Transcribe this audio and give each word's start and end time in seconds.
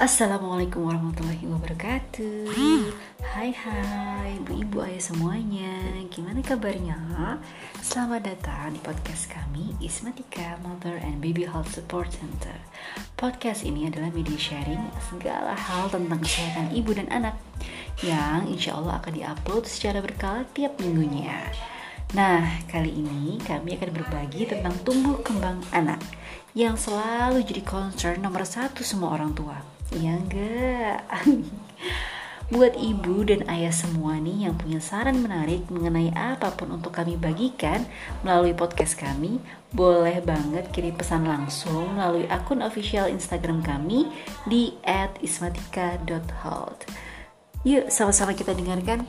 Assalamualaikum 0.00 0.88
warahmatullahi 0.88 1.44
wabarakatuh 1.44 2.48
Hai 3.20 3.52
hai 3.52 4.32
ibu-ibu 4.40 4.80
ayah 4.80 4.96
semuanya 4.96 5.76
Gimana 6.08 6.40
kabarnya? 6.40 6.96
Selamat 7.84 8.24
datang 8.24 8.72
di 8.72 8.80
podcast 8.80 9.28
kami 9.28 9.76
Ismatika 9.76 10.56
Mother 10.64 10.96
and 11.04 11.20
Baby 11.20 11.44
Health 11.44 11.76
Support 11.76 12.16
Center 12.16 12.56
Podcast 13.12 13.60
ini 13.60 13.92
adalah 13.92 14.08
media 14.08 14.40
sharing 14.40 14.80
segala 15.12 15.52
hal 15.52 15.92
tentang 15.92 16.24
kesehatan 16.24 16.72
ibu 16.72 16.96
dan 16.96 17.04
anak 17.12 17.36
Yang 18.00 18.56
insya 18.56 18.80
Allah 18.80 19.04
akan 19.04 19.12
diupload 19.12 19.68
secara 19.68 20.00
berkala 20.00 20.48
tiap 20.56 20.80
minggunya 20.80 21.44
Nah, 22.16 22.64
kali 22.72 23.04
ini 23.04 23.36
kami 23.44 23.76
akan 23.76 23.90
berbagi 23.92 24.48
tentang 24.48 24.72
tumbuh 24.80 25.20
kembang 25.20 25.60
anak 25.76 26.00
yang 26.56 26.74
selalu 26.74 27.44
jadi 27.44 27.62
concern 27.62 28.18
nomor 28.24 28.42
satu 28.42 28.82
semua 28.82 29.14
orang 29.14 29.30
tua. 29.30 29.79
Ya 29.90 30.14
enggak? 30.14 31.02
Buat 32.50 32.74
ibu 32.82 33.22
dan 33.22 33.46
ayah 33.46 33.70
semua 33.70 34.18
nih 34.18 34.50
yang 34.50 34.58
punya 34.58 34.82
saran 34.82 35.22
menarik 35.22 35.70
mengenai 35.70 36.10
apa 36.18 36.50
pun 36.54 36.74
untuk 36.74 36.90
kami 36.90 37.14
bagikan 37.14 37.86
melalui 38.26 38.54
podcast 38.58 38.98
kami, 38.98 39.38
boleh 39.70 40.18
banget 40.18 40.66
kirim 40.74 40.98
pesan 40.98 41.30
langsung 41.30 41.94
melalui 41.94 42.26
akun 42.26 42.58
official 42.58 43.06
Instagram 43.06 43.62
kami 43.62 44.10
di 44.50 44.74
@ismatika.health. 45.22 46.90
Yuk, 47.62 47.86
sama-sama 47.86 48.34
kita 48.34 48.50
dengarkan. 48.50 49.06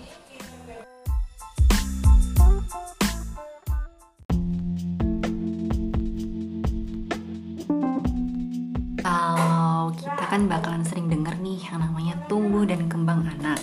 Kan 10.32 10.48
bakalan 10.48 10.88
sering 10.88 11.12
denger 11.12 11.36
nih 11.44 11.60
yang 11.68 11.84
namanya 11.84 12.16
tumbuh 12.32 12.64
dan 12.64 12.88
kembang 12.88 13.28
anak. 13.28 13.60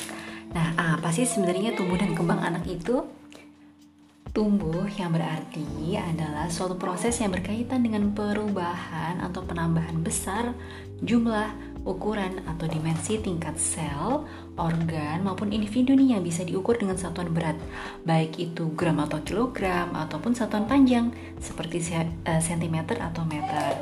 Nah, 0.53 0.77
apa 0.77 1.09
sih 1.09 1.25
sebenarnya 1.25 1.73
tumbuh 1.73 1.97
dan 1.97 2.13
kembang 2.13 2.45
anak 2.45 2.69
itu? 2.69 3.09
Tumbuh 4.37 4.85
yang 5.01 5.17
berarti 5.17 5.97
adalah 5.97 6.53
suatu 6.53 6.77
proses 6.77 7.17
yang 7.25 7.33
berkaitan 7.33 7.81
dengan 7.81 8.13
perubahan 8.13 9.17
atau 9.25 9.41
penambahan 9.49 10.05
besar 10.05 10.53
jumlah, 11.01 11.49
ukuran, 11.89 12.45
atau 12.45 12.69
dimensi 12.69 13.17
tingkat 13.17 13.57
sel, 13.57 14.29
organ, 14.61 15.25
maupun 15.25 15.49
individu 15.49 15.97
nih 15.97 16.21
yang 16.21 16.23
bisa 16.23 16.45
diukur 16.45 16.77
dengan 16.77 17.01
satuan 17.01 17.33
berat, 17.33 17.57
baik 18.05 18.37
itu 18.37 18.69
gram 18.77 19.01
atau 19.01 19.25
kilogram, 19.25 19.97
ataupun 19.97 20.37
satuan 20.37 20.69
panjang, 20.69 21.09
seperti 21.41 21.81
sentimeter 22.45 23.01
atau 23.01 23.25
meter. 23.25 23.81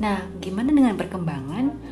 Nah, 0.00 0.24
gimana 0.40 0.72
dengan 0.72 0.96
perkembangan? 0.96 1.91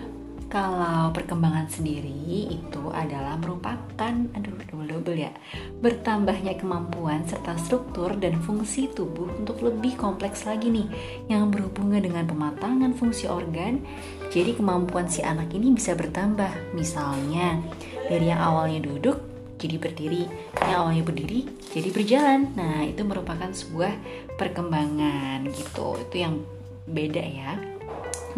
Kalau 0.50 1.14
perkembangan 1.14 1.70
sendiri 1.70 2.10
itu 2.50 2.82
adalah 2.90 3.38
merupakan, 3.38 4.10
aduh 4.34 4.58
double-double 4.66 5.14
ya, 5.14 5.30
bertambahnya 5.78 6.58
kemampuan 6.58 7.22
serta 7.22 7.54
struktur 7.54 8.18
dan 8.18 8.34
fungsi 8.42 8.90
tubuh 8.90 9.30
untuk 9.38 9.62
lebih 9.62 9.94
kompleks 9.94 10.42
lagi 10.50 10.74
nih, 10.74 10.90
yang 11.30 11.54
berhubungan 11.54 12.02
dengan 12.02 12.26
pematangan 12.26 12.98
fungsi 12.98 13.30
organ. 13.30 13.86
Jadi 14.34 14.58
kemampuan 14.58 15.06
si 15.06 15.22
anak 15.22 15.54
ini 15.54 15.70
bisa 15.70 15.94
bertambah, 15.94 16.74
misalnya 16.74 17.62
dari 18.10 18.34
yang 18.34 18.42
awalnya 18.42 18.82
duduk 18.82 19.22
jadi 19.54 19.78
berdiri, 19.78 20.26
yang 20.66 20.82
awalnya 20.82 21.06
berdiri 21.06 21.46
jadi 21.70 21.94
berjalan. 21.94 22.50
Nah 22.58 22.82
itu 22.82 23.06
merupakan 23.06 23.54
sebuah 23.54 23.94
perkembangan 24.34 25.46
gitu, 25.54 25.94
itu 26.10 26.16
yang 26.26 26.42
beda 26.90 27.22
ya. 27.22 27.54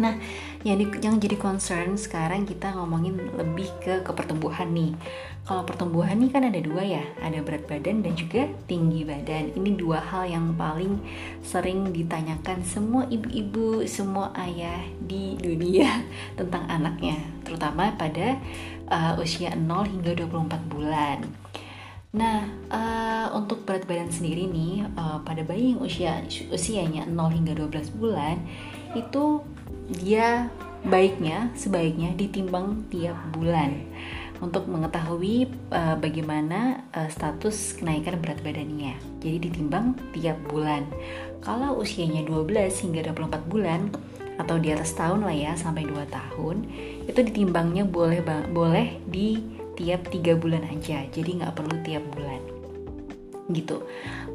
Nah, 0.01 0.17
yang 0.63 0.79
di, 0.79 0.85
yang 1.03 1.19
jadi 1.19 1.37
concern 1.37 1.99
sekarang 1.99 2.47
kita 2.47 2.73
ngomongin 2.73 3.19
lebih 3.37 3.69
ke 3.83 4.01
ke 4.01 4.11
pertumbuhan 4.15 4.71
nih. 4.71 4.95
Kalau 5.43 5.67
pertumbuhan 5.67 6.15
nih 6.23 6.31
kan 6.31 6.47
ada 6.47 6.55
dua 6.63 6.81
ya, 6.87 7.03
ada 7.19 7.43
berat 7.43 7.67
badan 7.67 7.99
dan 7.99 8.15
juga 8.15 8.47
tinggi 8.63 9.03
badan. 9.03 9.51
Ini 9.53 9.75
dua 9.75 9.99
hal 9.99 10.31
yang 10.31 10.55
paling 10.55 11.03
sering 11.43 11.91
ditanyakan 11.91 12.63
semua 12.63 13.03
ibu-ibu, 13.11 13.83
semua 13.83 14.31
ayah 14.39 14.79
di 15.03 15.35
dunia 15.35 16.07
tentang 16.39 16.63
anaknya, 16.71 17.19
terutama 17.43 17.91
pada 17.99 18.39
uh, 18.87 19.19
usia 19.19 19.51
0 19.51 19.67
hingga 19.83 20.15
24 20.15 20.71
bulan. 20.71 21.27
Nah, 22.13 22.45
uh, 22.69 23.27
untuk 23.33 23.65
berat 23.65 23.89
badan 23.89 24.13
sendiri 24.13 24.45
nih, 24.45 24.85
uh, 24.95 25.19
pada 25.25 25.41
bayi 25.41 25.73
yang 25.73 25.81
usia 25.81 26.21
usianya 26.53 27.09
0 27.09 27.33
hingga 27.33 27.57
12 27.57 27.99
bulan 27.99 28.37
itu 28.93 29.41
dia 29.95 30.49
baiknya 30.83 31.53
sebaiknya 31.55 32.11
ditimbang 32.19 32.83
tiap 32.91 33.15
bulan 33.31 33.87
untuk 34.43 34.67
mengetahui 34.67 35.47
uh, 35.71 35.95
bagaimana 35.95 36.83
uh, 36.91 37.07
status 37.07 37.79
kenaikan 37.79 38.19
berat 38.19 38.43
badannya. 38.43 38.99
Jadi 39.23 39.47
ditimbang 39.47 39.95
tiap 40.11 40.35
bulan. 40.51 40.83
Kalau 41.39 41.79
usianya 41.79 42.27
12 42.27 42.51
hingga 42.83 43.07
24 43.15 43.47
bulan 43.47 43.87
atau 44.35 44.59
di 44.59 44.75
atas 44.75 44.91
tahun 44.97 45.23
lah 45.23 45.35
ya 45.35 45.55
sampai 45.55 45.87
2 45.87 45.95
tahun, 46.11 46.67
itu 47.07 47.19
ditimbangnya 47.23 47.87
boleh 47.87 48.19
boleh 48.51 48.99
di 49.07 49.39
tiap 49.79 50.11
tiga 50.11 50.35
bulan 50.35 50.67
aja. 50.67 51.07
Jadi 51.07 51.39
nggak 51.39 51.55
perlu 51.55 51.75
tiap 51.87 52.03
bulan 52.11 52.43
gitu. 53.51 53.83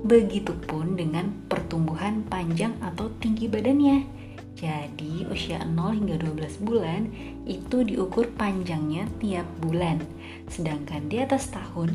Begitupun 0.04 0.96
dengan 0.96 1.32
pertumbuhan 1.48 2.24
panjang 2.28 2.76
atau 2.80 3.08
tinggi 3.20 3.48
badannya. 3.48 4.17
Jadi 4.58 5.22
usia 5.30 5.62
0 5.62 5.94
hingga 5.94 6.18
12 6.18 6.66
bulan 6.66 7.06
itu 7.46 7.86
diukur 7.86 8.26
panjangnya 8.34 9.06
tiap 9.22 9.46
bulan. 9.62 10.02
Sedangkan 10.50 11.06
di 11.06 11.22
atas 11.22 11.54
tahun 11.54 11.94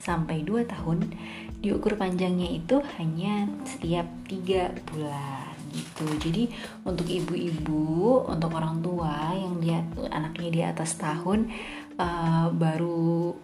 sampai 0.00 0.44
2 0.48 0.64
tahun 0.64 1.12
diukur 1.60 2.00
panjangnya 2.00 2.56
itu 2.56 2.80
hanya 2.96 3.52
setiap 3.68 4.08
3 4.32 4.72
bulan 4.88 5.52
gitu. 5.76 6.06
Jadi 6.24 6.42
untuk 6.88 7.04
ibu-ibu, 7.04 8.24
untuk 8.32 8.50
orang 8.56 8.80
tua 8.80 9.36
yang 9.36 9.60
dia 9.60 9.84
anaknya 10.08 10.48
di 10.48 10.60
atas 10.64 10.96
tahun 10.96 11.52
uh, 12.00 12.48
baru 12.48 13.36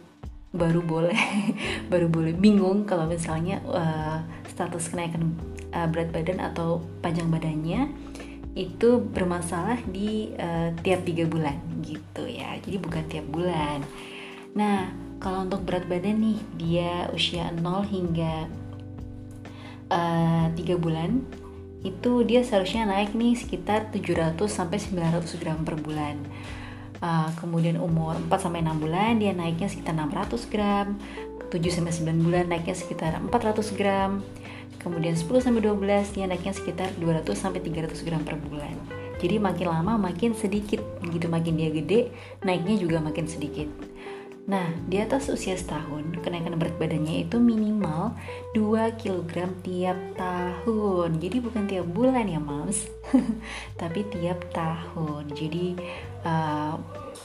baru 0.50 0.82
boleh 0.82 1.20
baru 1.92 2.10
boleh 2.10 2.34
bingung 2.34 2.82
kalau 2.82 3.06
misalnya 3.06 3.62
uh, 3.70 4.18
status 4.50 4.90
kenaikan 4.90 5.38
uh, 5.70 5.86
berat 5.86 6.10
badan 6.10 6.42
atau 6.42 6.82
panjang 6.98 7.30
badannya 7.30 7.86
itu 8.59 8.99
bermasalah 8.99 9.78
di 9.87 10.34
uh, 10.34 10.75
tiap 10.83 11.06
tiga 11.06 11.25
bulan 11.31 11.59
gitu 11.87 12.27
ya. 12.27 12.59
Jadi 12.59 12.77
bukan 12.83 13.05
tiap 13.06 13.27
bulan. 13.31 13.87
Nah 14.59 14.91
kalau 15.22 15.47
untuk 15.47 15.62
berat 15.62 15.87
badan 15.87 16.19
nih 16.19 16.38
dia 16.59 16.93
usia 17.15 17.53
0 17.53 17.62
hingga 17.87 18.49
uh, 19.93 20.49
3 20.56 20.56
bulan 20.81 21.22
itu 21.81 22.25
dia 22.28 22.44
seharusnya 22.44 22.88
naik 22.88 23.16
nih 23.16 23.37
sekitar 23.37 23.88
700 23.93 24.37
sampai 24.49 24.78
900 24.81 25.41
gram 25.41 25.61
per 25.62 25.77
bulan. 25.78 26.19
Uh, 27.00 27.32
kemudian 27.41 27.81
umur 27.81 28.17
4 28.28 28.28
sampai 28.37 28.61
6 28.61 28.77
bulan 28.77 29.17
dia 29.17 29.32
naiknya 29.32 29.69
sekitar 29.71 29.94
600 29.94 30.53
gram. 30.53 30.99
7 31.50 31.59
sampai 31.71 31.93
9 31.93 32.27
bulan 32.27 32.44
naiknya 32.47 32.77
sekitar 32.78 33.19
400 33.19 33.78
gram 33.78 34.22
Kemudian 34.80 35.12
10 35.12 35.44
sampai 35.44 35.60
12 35.60 36.16
dia 36.16 36.24
naiknya 36.24 36.56
sekitar 36.56 36.88
200 36.96 37.36
sampai 37.36 37.60
300 37.60 38.00
gram 38.02 38.24
per 38.24 38.41
bulan. 38.41 38.74
Jadi 39.20 39.36
makin 39.36 39.68
lama 39.68 40.00
makin 40.00 40.32
sedikit, 40.32 40.80
begitu 41.04 41.28
makin 41.28 41.60
dia 41.60 41.68
gede, 41.68 42.08
naiknya 42.41 42.80
juga 42.80 43.04
makin 43.04 43.28
sedikit. 43.28 43.69
Nah, 44.48 44.72
di 44.88 44.96
atas 44.96 45.28
usia 45.28 45.52
setahun, 45.52 46.16
kenaikan 46.24 46.56
berat 46.56 46.74
badannya 46.80 47.28
itu 47.28 47.36
minimal 47.36 48.16
2 48.56 48.96
kg 48.96 49.52
tiap 49.60 49.98
tahun. 50.16 51.20
Jadi 51.20 51.37
bukan 51.44 51.69
tiap 51.69 51.87
bulan 51.93 52.25
ya, 52.25 52.40
Mams. 52.40 52.88
Tapi 53.81 54.00
tiap 54.08 54.49
tahun. 54.50 55.28
Jadi 55.37 55.76
uh, 56.25 56.75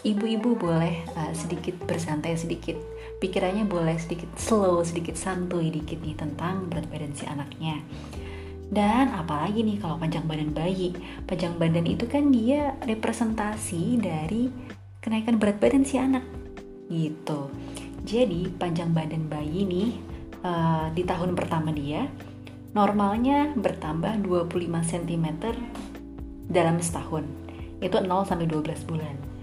ibu-ibu 0.04 0.54
boleh 0.54 1.02
uh, 1.16 1.32
sedikit 1.32 1.80
bersantai 1.88 2.36
sedikit 2.36 2.78
pikirannya 3.20 3.66
boleh 3.66 3.96
sedikit 3.96 4.30
slow 4.36 4.84
sedikit 4.84 5.16
santuy 5.16 5.72
dikit 5.72 6.00
nih 6.04 6.16
tentang 6.18 6.68
berat 6.68 6.88
badan 6.92 7.14
si 7.16 7.24
anaknya. 7.26 7.80
Dan 8.66 9.14
apalagi 9.14 9.62
nih 9.62 9.78
kalau 9.78 10.02
panjang 10.02 10.26
badan 10.26 10.52
bayi? 10.52 10.92
Panjang 11.30 11.56
badan 11.56 11.86
itu 11.86 12.10
kan 12.10 12.34
dia 12.34 12.74
representasi 12.82 14.02
dari 14.02 14.50
kenaikan 15.00 15.38
berat 15.38 15.62
badan 15.62 15.86
si 15.86 16.02
anak 16.02 16.26
gitu. 16.90 17.50
Jadi 18.06 18.50
panjang 18.58 18.94
badan 18.94 19.30
bayi 19.30 19.66
nih 19.66 19.90
uh, 20.42 20.90
di 20.94 21.06
tahun 21.06 21.38
pertama 21.38 21.70
dia 21.74 22.10
normalnya 22.76 23.54
bertambah 23.56 24.26
25 24.26 24.52
cm 24.92 25.26
dalam 26.50 26.78
setahun. 26.82 27.24
Itu 27.80 28.02
0 28.02 28.26
sampai 28.26 28.50
12 28.50 28.90
bulan 28.90 29.35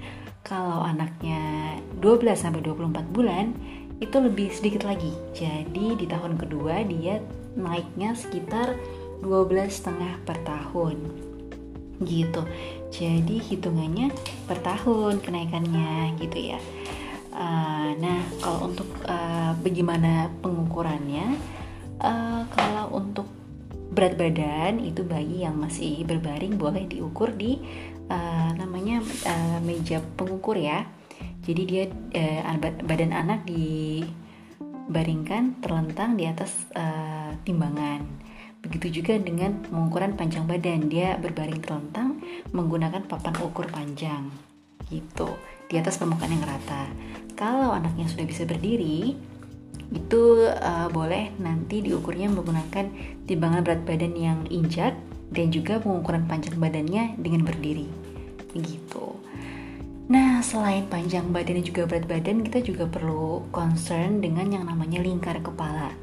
kalau 0.43 0.83
anaknya 0.83 1.79
12 2.03 2.35
sampai 2.35 2.61
24 2.67 3.15
bulan 3.15 3.55
itu 4.03 4.17
lebih 4.19 4.51
sedikit 4.51 4.87
lagi. 4.87 5.15
Jadi 5.35 5.95
di 5.95 6.07
tahun 6.11 6.39
kedua 6.39 6.83
dia 6.87 7.23
naiknya 7.55 8.19
sekitar 8.19 8.75
12 9.23 9.71
setengah 9.71 10.19
per 10.27 10.39
tahun. 10.43 10.99
gitu 12.03 12.43
jadi 12.93 13.37
hitungannya 13.41 14.13
per 14.45 14.61
tahun 14.61 15.25
kenaikannya 15.25 16.19
gitu 16.21 16.53
ya 16.55 16.61
uh, 17.33 17.97
nah 17.97 18.21
kalau 18.45 18.69
untuk 18.69 18.89
uh, 19.09 19.57
bagaimana 19.65 20.29
pengukurannya 20.45 21.41
uh, 22.03 22.43
kalau 22.53 22.87
untuk 22.93 23.27
berat 23.93 24.17
badan 24.17 24.81
itu 24.81 25.05
bayi 25.05 25.45
yang 25.45 25.57
masih 25.57 26.05
berbaring 26.09 26.57
boleh 26.57 26.89
diukur 26.89 27.33
di 27.33 27.61
uh, 28.13 28.53
namanya 28.61 29.01
uh, 29.25 29.57
meja 29.65 30.05
pengukur 30.21 30.61
ya 30.61 30.85
jadi 31.43 31.63
dia 31.65 31.85
uh, 31.89 32.61
badan 32.85 33.17
anak 33.17 33.49
dibaringkan 33.49 35.57
terlentang 35.65 36.21
di 36.21 36.29
atas 36.29 36.69
uh, 36.77 37.33
timbangan 37.49 38.05
Begitu 38.63 39.03
juga 39.03 39.19
dengan 39.19 39.59
pengukuran 39.67 40.15
panjang 40.15 40.47
badan, 40.47 40.87
dia 40.87 41.19
berbaring 41.19 41.59
terlentang 41.59 42.23
menggunakan 42.55 43.03
papan 43.11 43.35
ukur 43.43 43.67
panjang. 43.67 44.31
Gitu, 44.87 45.29
di 45.67 45.75
atas 45.83 45.99
permukaan 45.99 46.31
yang 46.31 46.47
rata. 46.47 46.87
Kalau 47.35 47.75
anaknya 47.75 48.07
sudah 48.07 48.23
bisa 48.23 48.47
berdiri, 48.47 49.19
itu 49.91 50.23
uh, 50.47 50.87
boleh 50.95 51.35
nanti 51.43 51.83
diukurnya 51.83 52.31
menggunakan 52.31 52.87
timbangan 53.27 53.67
berat 53.67 53.83
badan 53.83 54.15
yang 54.15 54.39
injak 54.47 54.95
dan 55.35 55.51
juga 55.51 55.83
pengukuran 55.83 56.31
panjang 56.31 56.55
badannya 56.55 57.19
dengan 57.19 57.43
berdiri. 57.43 58.02
Gitu. 58.53 59.07
Nah, 60.13 60.45
selain 60.45 60.85
panjang 60.93 61.33
badan 61.33 61.57
dan 61.57 61.65
juga 61.65 61.83
berat 61.89 62.05
badan, 62.05 62.45
kita 62.45 62.61
juga 62.61 62.85
perlu 62.85 63.49
concern 63.49 64.21
dengan 64.21 64.51
yang 64.53 64.69
namanya 64.69 65.01
lingkar 65.01 65.41
kepala. 65.41 65.95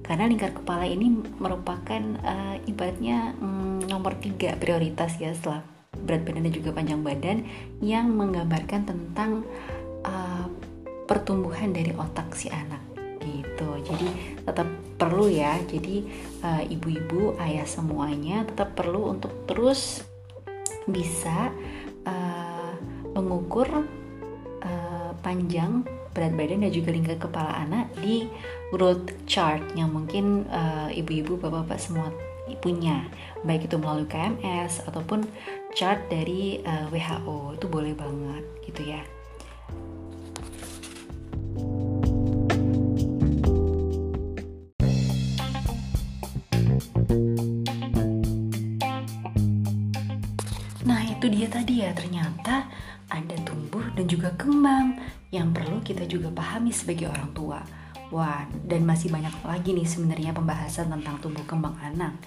Karena 0.00 0.26
lingkar 0.26 0.56
kepala 0.56 0.88
ini 0.88 1.12
merupakan 1.38 2.02
uh, 2.24 2.56
ibaratnya 2.64 3.36
um, 3.38 3.84
nomor 3.84 4.16
tiga 4.18 4.56
prioritas 4.56 5.20
ya 5.20 5.30
setelah 5.36 5.62
berat 6.02 6.24
badan 6.24 6.48
dan 6.48 6.54
juga 6.54 6.70
panjang 6.72 7.00
badan 7.04 7.38
yang 7.84 8.10
menggambarkan 8.16 8.88
tentang 8.88 9.44
uh, 10.08 10.46
pertumbuhan 11.04 11.74
dari 11.74 11.92
otak 11.94 12.32
si 12.34 12.48
anak 12.48 12.80
gitu. 13.20 13.68
Jadi 13.84 14.08
tetap 14.46 14.66
perlu 14.96 15.28
ya. 15.28 15.58
Jadi 15.68 16.06
uh, 16.42 16.62
ibu-ibu 16.64 17.36
ayah 17.42 17.68
semuanya 17.68 18.48
tetap 18.48 18.72
perlu 18.72 19.10
untuk 19.14 19.44
terus 19.44 20.02
bisa 20.88 21.52
uh, 22.06 22.72
mengukur 23.16 23.68
uh, 24.62 25.10
panjang 25.20 25.84
berat 26.10 26.34
badan 26.34 26.66
dan 26.66 26.72
juga 26.74 26.90
lingkar 26.90 27.18
kepala 27.22 27.54
anak 27.62 27.86
di 28.02 28.26
growth 28.74 29.14
chart 29.30 29.62
yang 29.78 29.94
mungkin 29.94 30.46
uh, 30.50 30.90
ibu-ibu 30.90 31.38
bapak-bapak 31.38 31.78
semua 31.78 32.10
punya 32.58 33.06
baik 33.46 33.70
itu 33.70 33.78
melalui 33.78 34.10
KMS 34.10 34.82
ataupun 34.90 35.22
chart 35.70 36.02
dari 36.10 36.58
uh, 36.66 36.90
WHO 36.90 37.54
itu 37.54 37.66
boleh 37.70 37.94
banget 37.94 38.44
gitu 38.66 38.90
ya. 38.90 39.02
Tadi 51.50 51.82
ya 51.82 51.90
ternyata 51.90 52.70
ada 53.10 53.36
tumbuh 53.42 53.82
dan 53.98 54.06
juga 54.06 54.30
kembang 54.38 54.94
yang 55.34 55.50
perlu 55.50 55.82
kita 55.82 56.06
juga 56.06 56.30
pahami 56.30 56.70
sebagai 56.70 57.10
orang 57.10 57.30
tua. 57.34 57.60
Wah, 58.10 58.42
dan 58.66 58.82
masih 58.82 59.06
banyak 59.06 59.30
lagi 59.46 59.70
nih 59.70 59.86
sebenarnya 59.86 60.34
pembahasan 60.34 60.90
tentang 60.90 61.22
tumbuh 61.22 61.46
kembang 61.46 61.78
anak. 61.78 62.18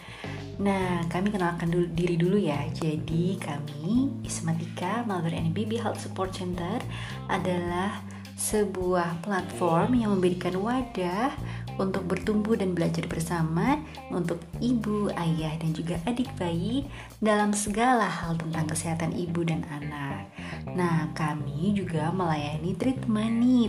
Nah, 0.56 1.04
kami 1.12 1.28
kenalkan 1.28 1.68
dulu, 1.68 1.92
diri 1.92 2.16
dulu 2.16 2.40
ya. 2.40 2.72
Jadi, 2.72 3.36
kami 3.36 4.24
Ismatika 4.24 5.04
Mother 5.04 5.36
and 5.36 5.52
Baby 5.52 5.76
Health 5.76 6.00
Support 6.00 6.40
Center 6.40 6.80
adalah 7.28 8.00
sebuah 8.40 9.24
platform 9.28 10.00
yang 10.00 10.16
memberikan 10.16 10.56
wadah 10.56 11.36
untuk 11.78 12.06
bertumbuh 12.06 12.58
dan 12.58 12.78
belajar 12.78 13.06
bersama 13.10 13.82
untuk 14.14 14.42
ibu, 14.60 15.10
ayah, 15.14 15.54
dan 15.58 15.72
juga 15.74 15.98
adik 16.06 16.30
bayi 16.38 16.86
dalam 17.20 17.54
segala 17.54 18.06
hal 18.06 18.38
tentang 18.38 18.66
kesehatan 18.70 19.12
ibu 19.14 19.42
dan 19.46 19.66
anak. 19.70 20.30
Nah, 20.74 21.12
kami 21.18 21.74
juga 21.78 22.14
melayani 22.14 22.74
treatment 22.78 23.34
nih 23.42 23.66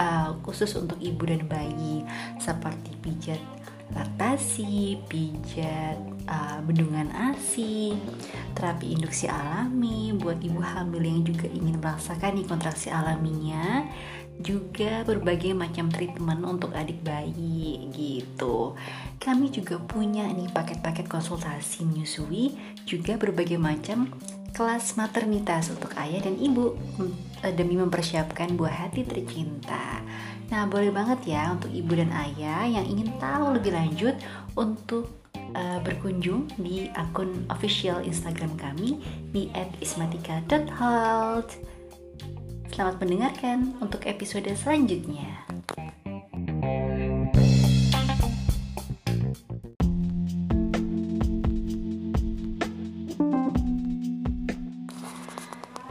uh, 0.00 0.36
khusus 0.46 0.72
untuk 0.76 0.96
ibu 1.00 1.26
dan 1.26 1.44
bayi 1.48 2.04
seperti 2.38 2.94
pijat 3.00 3.40
laktasi, 3.90 5.02
pijat 5.10 5.98
uh, 6.30 6.62
bendungan 6.62 7.10
ASI, 7.10 7.98
terapi 8.54 8.94
induksi 8.94 9.26
alami 9.26 10.14
buat 10.14 10.38
ibu 10.38 10.62
hamil 10.62 11.02
yang 11.02 11.22
juga 11.26 11.50
ingin 11.50 11.82
merasakan 11.82 12.38
nih 12.38 12.46
kontraksi 12.46 12.88
alaminya, 12.94 13.82
juga 14.40 15.04
berbagai 15.04 15.52
macam 15.52 15.92
treatment 15.92 16.42
untuk 16.42 16.72
adik 16.72 17.04
bayi 17.04 17.92
gitu. 17.92 18.74
Kami 19.20 19.52
juga 19.52 19.76
punya 19.78 20.26
nih 20.28 20.48
paket-paket 20.50 21.06
konsultasi 21.06 21.84
menyusui, 21.84 22.56
juga 22.88 23.20
berbagai 23.20 23.60
macam 23.60 24.08
kelas 24.50 24.98
maternitas 24.98 25.70
untuk 25.70 25.94
ayah 25.96 26.26
dan 26.26 26.34
ibu 26.36 26.74
eh, 27.46 27.54
demi 27.54 27.78
mempersiapkan 27.78 28.58
buah 28.58 28.88
hati 28.88 29.06
tercinta. 29.06 30.02
Nah, 30.50 30.66
boleh 30.66 30.90
banget 30.90 31.30
ya 31.30 31.54
untuk 31.54 31.70
ibu 31.70 31.94
dan 31.94 32.10
ayah 32.10 32.66
yang 32.66 32.82
ingin 32.82 33.14
tahu 33.22 33.54
lebih 33.54 33.70
lanjut 33.70 34.18
untuk 34.58 35.06
uh, 35.54 35.78
berkunjung 35.82 36.50
di 36.58 36.90
akun 36.98 37.46
official 37.50 38.02
Instagram 38.02 38.50
kami 38.58 38.98
di 39.30 39.50
@ismatika.health. 39.78 41.79
Selamat 42.70 43.02
mendengarkan 43.02 43.74
untuk 43.82 44.06
episode 44.06 44.46
selanjutnya. 44.54 45.42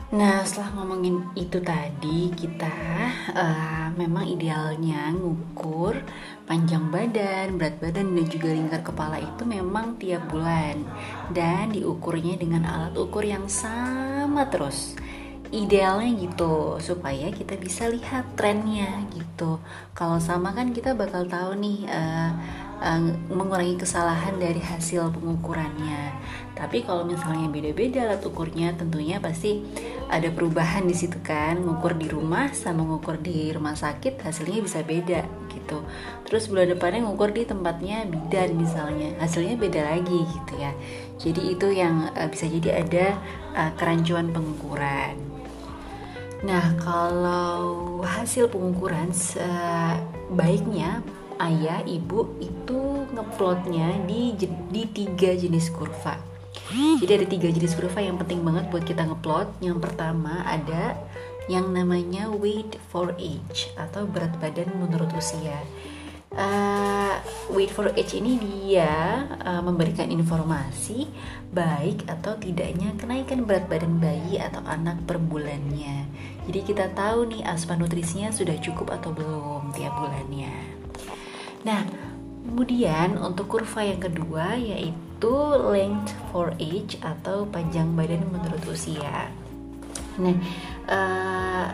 Nah, 0.09 0.41
setelah 0.47 0.71
ngomongin 0.79 1.21
itu 1.35 1.59
tadi, 1.59 2.31
kita 2.33 2.71
uh, 3.35 3.91
memang 3.99 4.25
idealnya 4.31 5.11
ngukur 5.13 5.99
panjang 6.47 6.87
badan, 6.89 7.59
berat 7.59 7.77
badan, 7.83 8.15
dan 8.15 8.25
juga 8.25 8.49
lingkar 8.55 8.81
kepala 8.87 9.19
itu 9.19 9.43
memang 9.43 9.99
tiap 9.99 10.31
bulan, 10.31 10.81
dan 11.35 11.75
diukurnya 11.75 12.39
dengan 12.39 12.65
alat 12.65 12.95
ukur 12.95 13.21
yang 13.21 13.45
sama 13.51 14.47
terus. 14.47 14.97
Idealnya 15.49 16.13
gitu, 16.17 16.77
supaya 16.77 17.33
kita 17.33 17.57
bisa 17.57 17.89
lihat 17.89 18.37
trennya 18.37 19.05
gitu. 19.13 19.57
Kalau 19.97 20.21
sama 20.21 20.53
kan 20.53 20.71
kita 20.71 20.93
bakal 20.93 21.25
tahu 21.25 21.57
nih. 21.57 21.89
Uh, 21.89 22.31
mengurangi 23.27 23.75
kesalahan 23.75 24.39
dari 24.39 24.63
hasil 24.63 25.11
pengukurannya. 25.11 26.15
Tapi 26.55 26.87
kalau 26.87 27.03
misalnya 27.03 27.51
beda-beda 27.51 28.07
alat 28.07 28.23
ukurnya, 28.23 28.71
tentunya 28.71 29.19
pasti 29.19 29.59
ada 30.07 30.31
perubahan 30.31 30.87
di 30.87 30.95
situ 30.95 31.19
kan. 31.19 31.59
Ngukur 31.59 31.99
di 31.99 32.07
rumah 32.07 32.47
sama 32.55 32.87
ngukur 32.87 33.19
di 33.19 33.51
rumah 33.51 33.75
sakit 33.75 34.23
hasilnya 34.23 34.63
bisa 34.63 34.79
beda 34.79 35.27
gitu. 35.51 35.83
Terus 36.23 36.47
bulan 36.47 36.71
depannya 36.71 37.03
ngukur 37.03 37.35
di 37.35 37.43
tempatnya 37.43 38.07
bidan 38.07 38.55
misalnya, 38.55 39.11
hasilnya 39.19 39.59
beda 39.59 39.83
lagi 39.83 40.19
gitu 40.23 40.53
ya. 40.55 40.71
Jadi 41.19 41.51
itu 41.51 41.67
yang 41.75 42.15
uh, 42.15 42.31
bisa 42.31 42.47
jadi 42.47 42.79
ada 42.79 43.19
uh, 43.59 43.71
kerancuan 43.75 44.31
pengukuran. 44.31 45.28
Nah, 46.39 46.71
kalau 46.79 47.99
hasil 47.99 48.47
pengukuran 48.47 49.11
sebaiknya 49.11 51.03
ayah 51.39 51.83
ibu 51.83 52.31
itu 52.39 53.07
ngeplotnya 53.11 53.99
di 54.07 54.35
di 54.71 54.83
tiga 54.87 55.35
jenis 55.35 55.67
kurva. 55.71 56.15
Jadi 56.69 57.11
ada 57.11 57.27
tiga 57.27 57.49
jenis 57.51 57.75
kurva 57.75 57.99
yang 57.99 58.15
penting 58.21 58.45
banget 58.45 58.71
buat 58.71 58.85
kita 58.87 59.03
ngeplot. 59.03 59.51
Yang 59.59 59.83
pertama 59.83 60.45
ada 60.47 60.95
yang 61.49 61.73
namanya 61.73 62.29
weight 62.29 62.77
for 62.93 63.11
age 63.17 63.73
atau 63.73 64.05
berat 64.05 64.31
badan 64.37 64.69
menurut 64.77 65.09
usia 65.17 65.59
uh, 66.35 67.17
weight 67.49 67.73
for 67.73 67.89
age 67.97 68.13
ini 68.13 68.37
dia 68.37 69.25
uh, 69.41 69.61
memberikan 69.65 70.09
informasi 70.13 71.09
baik 71.49 72.05
atau 72.05 72.37
tidaknya 72.37 72.93
kenaikan 72.99 73.45
berat 73.49 73.65
badan 73.65 73.97
bayi 73.97 74.37
atau 74.37 74.61
anak 74.69 75.01
per 75.09 75.17
bulannya. 75.17 76.05
Jadi 76.45 76.59
kita 76.65 76.93
tahu 76.93 77.29
nih 77.33 77.41
asupan 77.45 77.81
nutrisinya 77.81 78.29
sudah 78.29 78.57
cukup 78.61 78.93
atau 78.93 79.13
belum 79.13 79.73
tiap 79.73 79.93
bulannya. 79.97 80.53
Nah, 81.65 81.85
kemudian 82.45 83.17
untuk 83.17 83.49
kurva 83.49 83.85
yang 83.85 84.01
kedua 84.01 84.57
yaitu 84.57 85.35
length 85.69 86.13
for 86.29 86.53
age 86.61 86.97
atau 87.01 87.49
panjang 87.49 87.93
badan 87.97 88.25
menurut 88.29 88.61
usia. 88.69 89.33
Nah, 90.19 90.35
uh, 90.89 91.67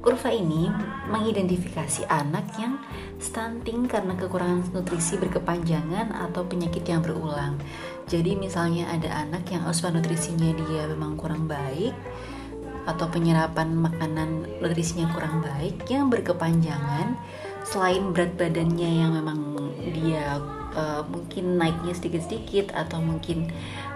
kurva 0.00 0.30
ini 0.30 0.70
mengidentifikasi 1.10 2.06
anak 2.06 2.46
yang 2.60 2.78
stunting 3.18 3.88
karena 3.90 4.14
kekurangan 4.14 4.70
nutrisi 4.70 5.18
berkepanjangan 5.18 6.14
atau 6.14 6.46
penyakit 6.46 6.86
yang 6.86 7.02
berulang. 7.02 7.58
Jadi 8.06 8.38
misalnya 8.38 8.86
ada 8.92 9.26
anak 9.26 9.50
yang 9.50 9.66
asupan 9.66 9.98
nutrisinya 9.98 10.54
dia 10.54 10.86
memang 10.86 11.18
kurang 11.18 11.50
baik 11.50 11.96
atau 12.86 13.10
penyerapan 13.10 13.74
makanan 13.74 14.62
nutrisinya 14.62 15.10
kurang 15.10 15.42
baik 15.42 15.82
yang 15.90 16.06
berkepanjangan 16.06 17.18
selain 17.66 18.14
berat 18.14 18.38
badannya 18.38 18.90
yang 19.02 19.10
memang 19.10 19.42
dia 19.90 20.38
uh, 20.76 21.02
mungkin 21.08 21.56
naiknya 21.56 21.96
sedikit-sedikit 21.96 22.76
atau 22.76 23.00
mungkin 23.00 23.48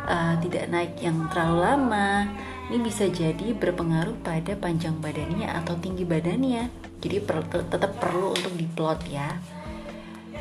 uh, 0.09 0.41
tidak 0.41 0.73
naik 0.73 0.97
yang 1.05 1.29
terlalu 1.29 1.59
lama 1.61 2.27
ini 2.73 2.79
bisa 2.81 3.07
jadi 3.13 3.53
berpengaruh 3.53 4.17
pada 4.25 4.57
panjang 4.57 4.97
badannya 4.99 5.47
atau 5.47 5.77
tinggi 5.77 6.09
badannya 6.09 6.73
jadi 7.05 7.21
per 7.21 7.45
tetap 7.47 8.01
perlu 8.01 8.33
untuk 8.33 8.57
diplot 8.57 9.05
ya 9.13 9.37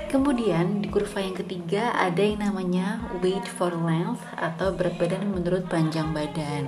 Kemudian 0.10 0.82
di 0.82 0.90
kurva 0.90 1.22
yang 1.22 1.38
ketiga 1.38 1.94
ada 1.94 2.18
yang 2.18 2.42
namanya 2.42 2.98
weight 3.22 3.46
for 3.46 3.70
length 3.70 4.26
atau 4.42 4.74
berat 4.74 4.98
badan 4.98 5.30
menurut 5.30 5.70
panjang 5.70 6.10
badan. 6.10 6.66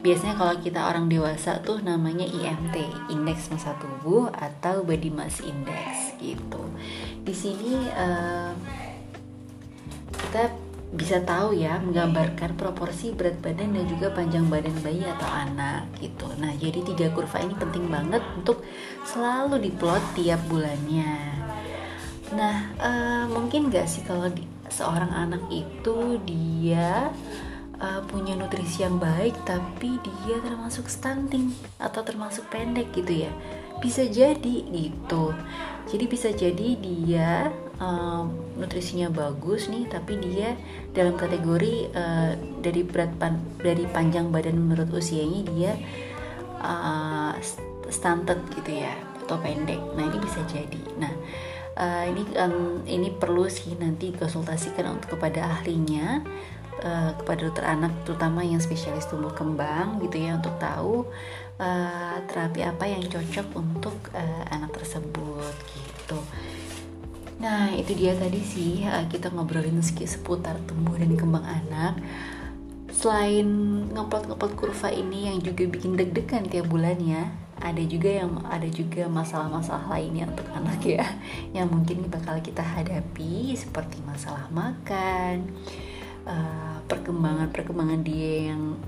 Biasanya 0.00 0.40
kalau 0.40 0.56
kita 0.56 0.88
orang 0.88 1.04
dewasa 1.12 1.60
tuh 1.60 1.84
namanya 1.84 2.24
IMT, 2.24 2.80
indeks 3.12 3.52
massa 3.52 3.76
tubuh 3.76 4.32
atau 4.32 4.88
body 4.88 5.12
mass 5.12 5.44
index 5.44 6.16
gitu. 6.16 6.64
Di 7.28 7.34
sini 7.36 7.92
uh, 7.92 8.56
kita 10.12 10.54
bisa 10.88 11.20
tahu 11.20 11.52
ya 11.52 11.76
menggambarkan 11.84 12.56
proporsi 12.56 13.12
berat 13.12 13.36
badan 13.44 13.76
dan 13.76 13.84
juga 13.84 14.08
panjang 14.08 14.48
badan 14.48 14.72
bayi 14.80 15.04
atau 15.04 15.28
anak 15.28 15.84
gitu. 16.00 16.24
Nah 16.40 16.56
jadi 16.56 16.80
tiga 16.80 17.12
kurva 17.12 17.44
ini 17.44 17.52
penting 17.52 17.92
banget 17.92 18.24
untuk 18.40 18.64
selalu 19.04 19.60
diplot 19.68 20.00
tiap 20.16 20.40
bulannya. 20.48 21.38
Nah, 22.28 22.76
uh, 22.76 23.24
mungkin 23.32 23.72
gak 23.72 23.88
sih 23.88 24.04
kalau 24.04 24.28
di, 24.28 24.44
seorang 24.68 25.08
anak 25.08 25.40
itu 25.48 26.20
dia 26.28 27.08
uh, 27.80 28.04
punya 28.04 28.36
nutrisi 28.36 28.84
yang 28.84 29.00
baik, 29.00 29.32
tapi 29.48 29.96
dia 29.96 30.36
termasuk 30.44 30.92
stunting 30.92 31.56
atau 31.80 32.04
termasuk 32.04 32.44
pendek 32.52 32.92
gitu 32.92 33.24
ya? 33.24 33.32
Bisa 33.80 34.04
jadi 34.04 34.60
gitu. 34.68 35.32
Jadi 35.88 36.04
bisa 36.04 36.28
jadi 36.28 36.68
dia 36.76 37.48
uh, 37.78 38.26
nutrisinya 38.58 39.08
bagus 39.10 39.70
nih, 39.70 39.86
tapi 39.90 40.18
dia 40.18 40.54
dalam 40.92 41.14
kategori 41.14 41.90
uh, 41.94 42.32
dari 42.62 42.82
berat 42.82 43.14
pan 43.18 43.38
dari 43.58 43.86
panjang 43.88 44.30
badan 44.30 44.58
menurut 44.58 44.90
usianya 44.92 45.40
dia 45.54 45.72
uh, 46.62 47.32
stunted 47.88 48.38
gitu 48.58 48.82
ya 48.84 48.92
atau 49.24 49.38
pendek. 49.40 49.80
Nah 49.96 50.04
ini 50.08 50.18
bisa 50.20 50.40
jadi. 50.46 50.82
Nah 50.98 51.12
uh, 51.78 52.04
ini 52.08 52.22
um, 52.36 52.82
ini 52.84 53.14
perlu 53.14 53.46
sih 53.46 53.76
nanti 53.78 54.10
konsultasikan 54.12 54.98
untuk 54.98 55.16
kepada 55.16 55.46
ahlinya 55.46 56.22
uh, 56.82 57.10
kepada 57.22 57.38
dokter 57.46 57.64
anak 57.64 57.92
terutama 58.02 58.42
yang 58.42 58.58
spesialis 58.58 59.06
tumbuh 59.06 59.32
kembang 59.32 60.02
gitu 60.02 60.18
ya 60.18 60.38
untuk 60.38 60.54
tahu 60.58 61.06
uh, 61.62 62.16
terapi 62.26 62.66
apa 62.66 62.84
yang 62.88 63.02
cocok 63.06 63.46
untuk 63.54 63.96
uh, 64.14 64.44
anak 64.50 64.74
tersebut 64.74 65.54
gitu. 65.74 65.97
Nah 67.38 67.70
itu 67.74 67.94
dia 67.94 68.18
tadi 68.18 68.42
sih 68.42 68.82
kita 69.10 69.30
ngobrolin 69.30 69.78
seputar 69.82 70.58
tumbuh 70.66 70.98
dan 70.98 71.14
kembang 71.14 71.46
anak. 71.46 71.98
Selain 72.90 73.46
ngeplot-ngeplot 73.94 74.58
kurva 74.58 74.90
ini 74.90 75.30
yang 75.30 75.38
juga 75.38 75.70
bikin 75.70 75.94
deg-degan 75.94 76.50
tiap 76.50 76.66
bulannya, 76.66 77.30
ada 77.58 77.82
juga 77.82 78.10
yang 78.22 78.42
ada 78.46 78.66
juga 78.70 79.10
masalah-masalah 79.10 79.90
lainnya 79.90 80.30
untuk 80.30 80.46
anak 80.54 80.78
ya 80.82 81.06
yang 81.56 81.66
mungkin 81.70 82.06
bakal 82.06 82.38
kita 82.38 82.62
hadapi 82.62 83.54
seperti 83.58 83.98
masalah 84.06 84.46
makan 84.54 85.50
uh, 86.26 86.78
perkembangan-perkembangan 86.86 88.00
dia 88.06 88.54
yang 88.54 88.78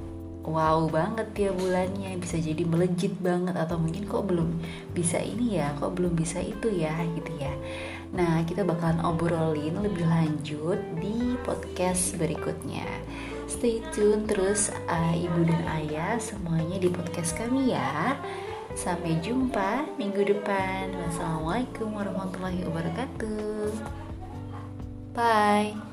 wow 0.45 0.89
banget 0.89 1.27
tiap 1.37 1.55
bulannya 1.61 2.17
bisa 2.17 2.41
jadi 2.41 2.63
melejit 2.65 3.13
banget 3.21 3.57
atau 3.57 3.77
mungkin 3.77 4.09
kok 4.09 4.25
belum 4.25 4.61
bisa 4.97 5.21
ini 5.21 5.61
ya 5.61 5.77
kok 5.77 5.97
belum 5.97 6.17
bisa 6.17 6.41
itu 6.41 6.69
ya 6.73 6.95
gitu 7.17 7.33
ya 7.41 7.53
nah 8.11 8.43
kita 8.43 8.67
bakalan 8.67 9.05
obrolin 9.05 9.79
lebih 9.81 10.05
lanjut 10.09 10.81
di 10.99 11.37
podcast 11.45 12.17
berikutnya 12.17 12.87
stay 13.47 13.85
tune 13.93 14.25
terus 14.27 14.73
uh, 14.89 15.15
ibu 15.15 15.47
dan 15.47 15.63
ayah 15.83 16.17
semuanya 16.17 16.81
di 16.81 16.89
podcast 16.89 17.37
kami 17.37 17.75
ya 17.77 18.17
Sampai 18.79 19.19
jumpa 19.19 19.99
minggu 19.99 20.23
depan. 20.23 20.95
Wassalamualaikum 20.95 21.91
warahmatullahi 21.91 22.63
wabarakatuh. 22.67 23.75
Bye. 25.11 25.90